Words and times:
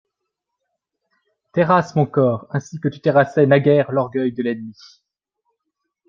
Terrasse 1.53 1.95
mon 1.95 2.07
corps 2.07 2.47
ainsi 2.49 2.79
que 2.79 2.87
tu 2.87 3.01
terrassais 3.01 3.45
naguère 3.45 3.91
l'orgueil 3.91 4.31
de 4.33 4.41
l'ennemi. 4.41 4.75